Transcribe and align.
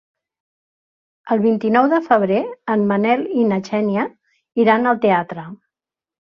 El 1.35 1.43
vint-i-nou 1.43 1.89
de 1.91 1.99
febrer 2.07 2.39
en 2.77 2.87
Manel 2.93 3.21
i 3.43 3.45
na 3.53 3.61
Xènia 3.69 4.07
iran 4.65 4.93
al 4.95 4.99
teatre. 5.05 5.47